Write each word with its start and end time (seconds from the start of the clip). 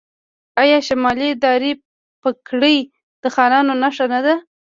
آیا 0.61 0.79
شملې 0.87 1.29
دارې 1.43 1.71
پګړۍ 2.21 2.77
د 3.21 3.25
خانانو 3.35 3.73
نښه 3.81 4.05
نه 4.13 4.19
ده؟ 4.25 4.35